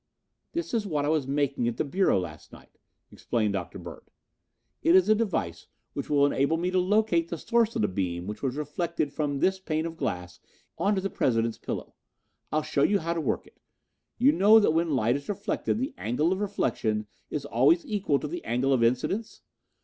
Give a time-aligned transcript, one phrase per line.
[0.53, 2.79] "That is what I was making at the Bureau last night,"
[3.11, 3.77] explained Dr.
[3.77, 4.01] Bird.
[4.81, 8.25] "It is a device which will enable me to locate the source of the beam
[8.25, 10.39] which was reflected from this pane of glass
[10.75, 11.93] onto the President's pillow.
[12.51, 13.59] I'll show you how to work it.
[14.17, 17.05] You know that when light is reflected the angle of reflection
[17.51, 19.43] always equals the angle of incidence?